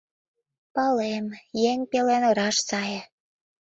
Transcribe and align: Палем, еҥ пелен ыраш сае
Палем, 0.73 1.25
еҥ 1.71 1.79
пелен 1.91 2.23
ыраш 2.31 2.57
сае 2.69 2.99